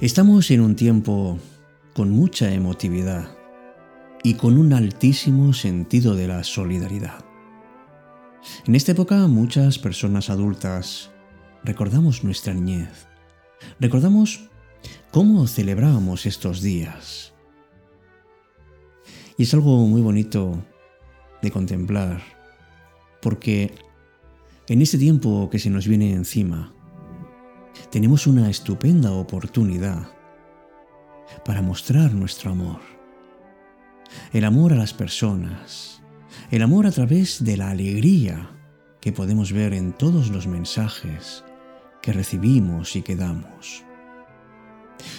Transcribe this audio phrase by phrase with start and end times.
[0.00, 1.38] Estamos en un tiempo
[1.92, 3.36] con mucha emotividad
[4.22, 7.22] y con un altísimo sentido de la solidaridad.
[8.66, 11.10] En esta época muchas personas adultas
[11.64, 13.08] recordamos nuestra niñez,
[13.78, 14.48] recordamos
[15.10, 17.34] cómo celebrábamos estos días.
[19.36, 20.64] Y es algo muy bonito
[21.42, 22.22] de contemplar,
[23.20, 23.74] porque
[24.66, 26.72] en este tiempo que se nos viene encima,
[27.90, 30.08] tenemos una estupenda oportunidad
[31.44, 32.80] para mostrar nuestro amor.
[34.32, 36.02] El amor a las personas,
[36.50, 38.50] el amor a través de la alegría
[39.00, 41.44] que podemos ver en todos los mensajes
[42.02, 43.84] que recibimos y que damos.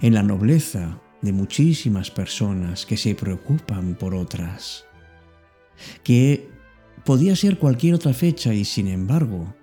[0.00, 4.84] En la nobleza de muchísimas personas que se preocupan por otras.
[6.02, 6.50] Que
[7.04, 9.54] podía ser cualquier otra fecha y sin embargo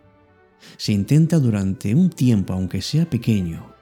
[0.78, 3.76] se intenta durante un tiempo, aunque sea pequeño,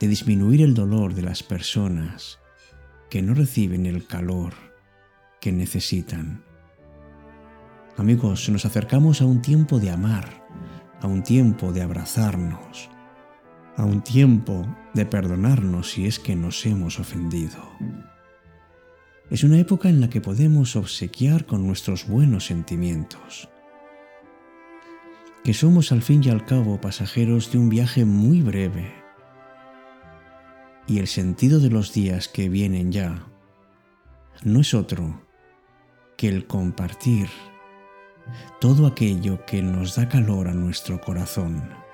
[0.00, 2.38] de disminuir el dolor de las personas
[3.10, 4.54] que no reciben el calor
[5.40, 6.44] que necesitan.
[7.96, 10.46] Amigos, nos acercamos a un tiempo de amar,
[11.00, 12.88] a un tiempo de abrazarnos,
[13.76, 17.58] a un tiempo de perdonarnos si es que nos hemos ofendido.
[19.30, 23.48] Es una época en la que podemos obsequiar con nuestros buenos sentimientos,
[25.48, 28.92] que somos al fin y al cabo pasajeros de un viaje muy breve,
[30.86, 33.24] y el sentido de los días que vienen ya
[34.44, 35.22] no es otro
[36.18, 37.30] que el compartir
[38.60, 41.87] todo aquello que nos da calor a nuestro corazón.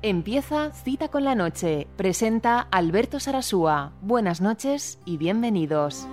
[0.00, 1.88] Empieza Cita con la Noche.
[1.96, 3.94] Presenta Alberto Sarasúa.
[4.00, 6.06] Buenas noches y bienvenidos.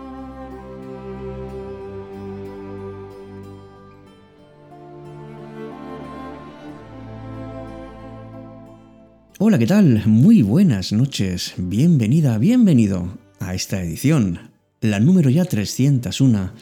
[9.37, 10.01] Hola, ¿qué tal?
[10.07, 11.53] Muy buenas noches.
[11.57, 14.49] Bienvenida, bienvenido a esta edición,
[14.81, 16.53] la número ya 301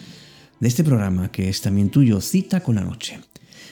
[0.59, 3.21] de este programa que es también tuyo, Cita con la Noche.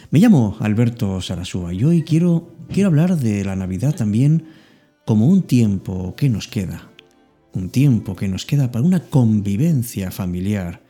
[0.09, 4.45] Me llamo Alberto Sarasúa y hoy quiero, quiero hablar de la Navidad también
[5.05, 6.89] como un tiempo que nos queda,
[7.53, 10.83] un tiempo que nos queda para una convivencia familiar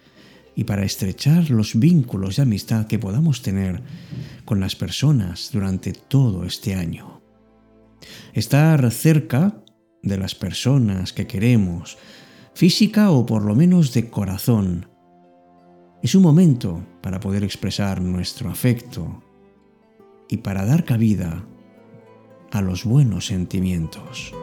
[0.56, 3.82] y para estrechar los vínculos de amistad que podamos tener
[4.46, 7.22] con las personas durante todo este año.
[8.34, 9.64] Estar cerca
[10.04, 11.98] de las personas que queremos,
[12.54, 14.88] física o por lo menos de corazón,
[16.02, 19.22] es un momento para poder expresar nuestro afecto
[20.28, 21.46] y para dar cabida
[22.52, 24.34] a los buenos sentimientos.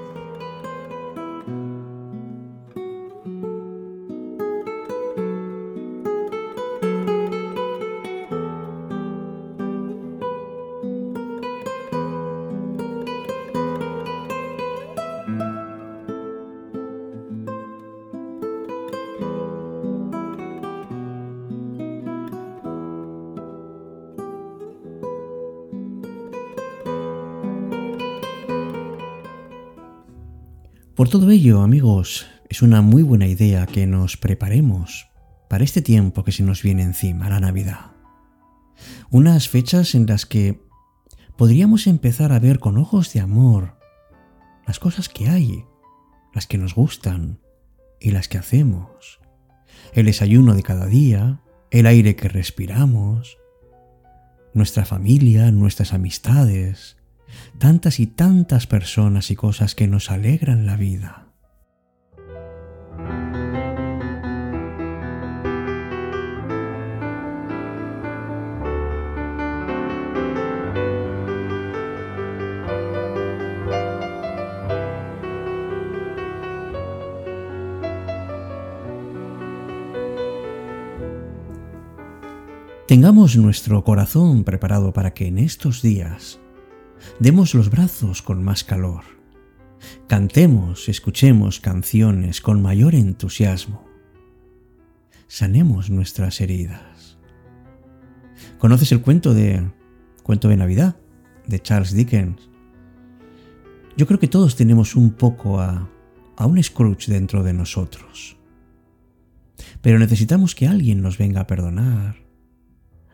[30.99, 35.09] Por todo ello, amigos, es una muy buena idea que nos preparemos
[35.49, 37.93] para este tiempo que se nos viene encima, la Navidad.
[39.09, 40.61] Unas fechas en las que
[41.37, 43.79] podríamos empezar a ver con ojos de amor
[44.67, 45.65] las cosas que hay,
[46.35, 47.39] las que nos gustan
[48.01, 49.21] y las que hacemos,
[49.93, 53.39] el desayuno de cada día, el aire que respiramos,
[54.53, 56.97] nuestra familia, nuestras amistades,
[57.59, 61.29] tantas y tantas personas y cosas que nos alegran la vida.
[82.89, 86.41] Tengamos nuestro corazón preparado para que en estos días
[87.21, 89.05] demos los brazos con más calor,
[90.07, 93.87] cantemos, escuchemos canciones con mayor entusiasmo,
[95.27, 97.19] sanemos nuestras heridas.
[98.59, 99.71] ¿Conoces el cuento de
[100.23, 100.97] cuento de Navidad
[101.47, 102.49] de Charles Dickens?
[103.97, 105.89] Yo creo que todos tenemos un poco a,
[106.37, 108.37] a un Scrooge dentro de nosotros.
[109.81, 112.17] Pero necesitamos que alguien nos venga a perdonar,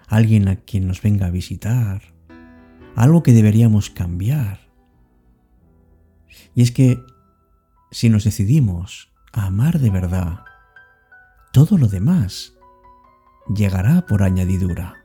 [0.07, 2.14] alguien a quien nos venga a visitar,
[2.97, 4.61] algo que deberíamos cambiar.
[6.55, 7.01] Y es que
[7.91, 10.45] si nos decidimos a amar de verdad,
[11.53, 12.55] todo lo demás
[13.55, 15.04] llegará por añadidura.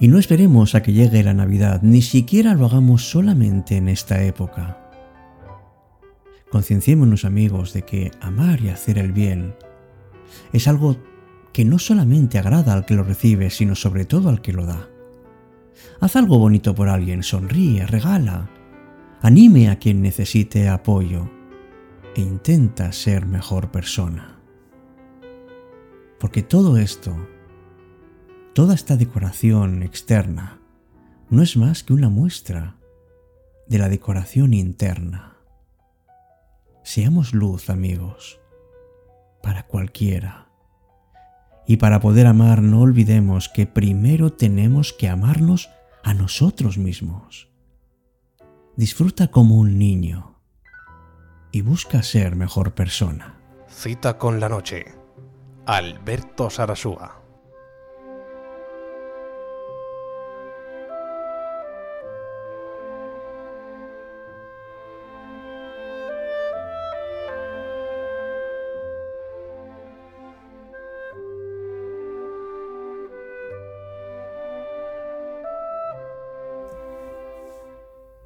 [0.00, 4.22] Y no esperemos a que llegue la Navidad, ni siquiera lo hagamos solamente en esta
[4.22, 4.78] época.
[6.50, 9.54] Concienciémonos amigos de que amar y hacer el bien
[10.52, 10.96] es algo
[11.52, 14.88] que no solamente agrada al que lo recibe, sino sobre todo al que lo da.
[16.00, 18.50] Haz algo bonito por alguien, sonríe, regala,
[19.20, 21.28] anime a quien necesite apoyo
[22.14, 24.38] e intenta ser mejor persona.
[26.20, 27.16] Porque todo esto
[28.58, 30.58] Toda esta decoración externa
[31.30, 32.74] no es más que una muestra
[33.68, 35.36] de la decoración interna.
[36.82, 38.40] Seamos luz, amigos,
[39.44, 40.48] para cualquiera.
[41.68, 45.70] Y para poder amar no olvidemos que primero tenemos que amarnos
[46.02, 47.52] a nosotros mismos.
[48.74, 50.40] Disfruta como un niño
[51.52, 53.38] y busca ser mejor persona.
[53.68, 54.84] Cita con la noche.
[55.64, 57.17] Alberto Sarasúa.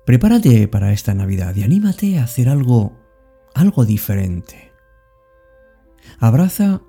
[0.04, 2.98] Prepárate para esta Navidad y anímate a hacer algo,
[3.54, 4.72] algo diferente.
[6.18, 6.82] Abraza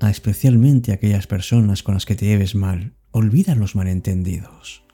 [0.00, 2.94] a especialmente aquellas personas con las que te lleves mal.
[3.10, 4.84] Olvida los malentendidos.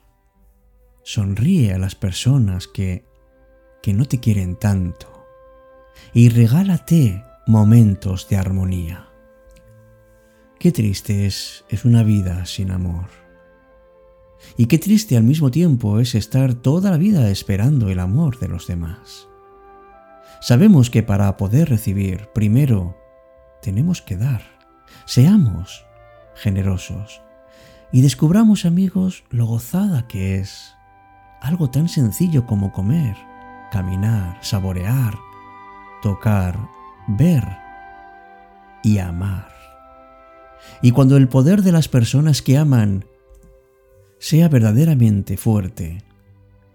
[1.03, 3.05] Sonríe a las personas que,
[3.83, 5.27] que no te quieren tanto.
[6.13, 9.09] Y regálate momentos de armonía.
[10.57, 13.24] Qué triste es, es una vida sin amor.
[14.57, 18.47] Y qué triste al mismo tiempo es estar toda la vida esperando el amor de
[18.47, 19.27] los demás.
[20.41, 22.95] Sabemos que para poder recibir, primero
[23.61, 24.41] tenemos que dar.
[25.05, 25.85] Seamos
[26.35, 27.21] generosos
[27.91, 30.75] y descubramos, amigos, lo gozada que es
[31.41, 33.15] algo tan sencillo como comer,
[33.71, 35.17] caminar, saborear,
[36.01, 36.57] tocar,
[37.07, 37.45] ver
[38.83, 39.49] y amar.
[40.81, 43.05] Y cuando el poder de las personas que aman
[44.25, 46.03] sea verdaderamente fuerte,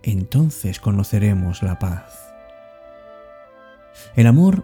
[0.04, 2.32] entonces conoceremos la paz.
[4.14, 4.62] El amor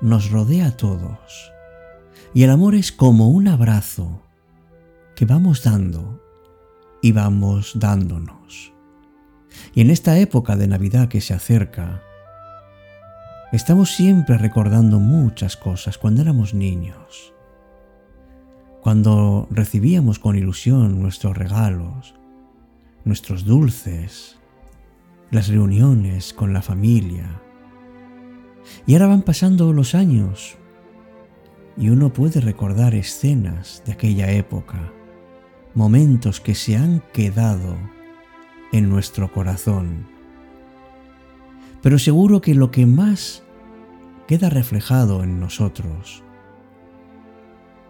[0.00, 1.52] nos rodea a todos
[2.34, 4.20] y el amor es como un abrazo
[5.14, 6.20] que vamos dando
[7.00, 8.72] y vamos dándonos.
[9.72, 12.02] Y en esta época de Navidad que se acerca,
[13.52, 17.32] estamos siempre recordando muchas cosas cuando éramos niños,
[18.82, 22.16] cuando recibíamos con ilusión nuestros regalos,
[23.04, 24.36] nuestros dulces,
[25.30, 27.40] las reuniones con la familia.
[28.86, 30.56] Y ahora van pasando los años
[31.76, 34.92] y uno puede recordar escenas de aquella época,
[35.74, 37.76] momentos que se han quedado
[38.72, 40.08] en nuestro corazón.
[41.82, 43.42] Pero seguro que lo que más
[44.26, 46.22] queda reflejado en nosotros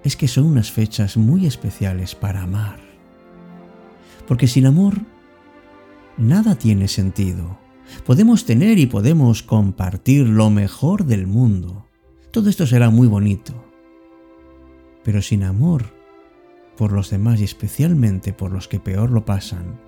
[0.03, 2.84] es que son unas fechas muy especiales para amar
[4.27, 5.01] porque sin amor
[6.17, 7.59] nada tiene sentido.
[8.07, 11.87] Podemos tener y podemos compartir lo mejor del mundo.
[12.31, 13.55] Todo esto será muy bonito.
[15.05, 15.85] Pero sin amor
[16.77, 19.79] por los demás y especialmente por los que peor lo pasan,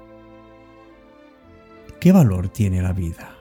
[2.01, 3.36] ¿qué valor tiene la vida?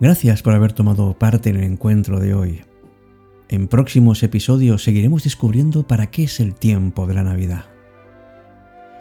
[0.00, 2.64] Gracias por haber tomado parte en el encuentro de hoy.
[3.50, 7.66] En próximos episodios seguiremos descubriendo para qué es el tiempo de la Navidad.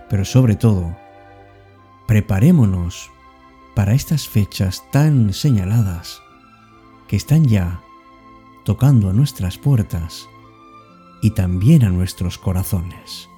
[0.09, 0.97] Pero sobre todo,
[2.05, 3.11] preparémonos
[3.75, 6.21] para estas fechas tan señaladas
[7.07, 7.81] que están ya
[8.65, 10.27] tocando a nuestras puertas
[11.21, 13.28] y también a nuestros corazones.